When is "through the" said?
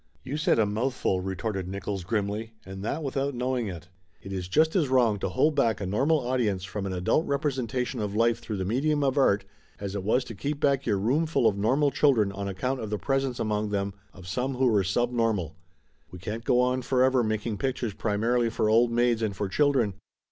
8.39-8.65